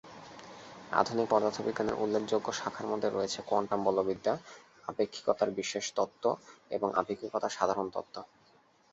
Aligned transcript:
আধুনিক 0.91 1.27
পদার্থবিজ্ঞানের 1.29 1.99
উল্লেখযোগ্য 1.99 2.47
শাখার 2.51 2.85
মধ্যে 2.87 3.09
রয়েছে 3.09 3.39
কোয়ান্টাম 3.41 3.79
বলবিদ্যা, 3.83 4.33
আপেক্ষিকতার 4.87 5.49
বিশেষ 5.51 5.85
তত্ত্ব 5.95 6.23
এবং 6.71 6.89
আপেক্ষিকতার 6.95 7.55
সাধারণ 7.57 7.87
তত্ত্ব। 7.89 8.15